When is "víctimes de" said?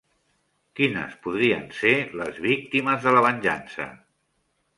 2.47-3.15